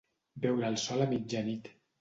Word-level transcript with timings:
Veure 0.45 0.65
el 0.73 0.79
sol 0.85 1.05
a 1.05 1.09
mitjanit. 1.15 1.75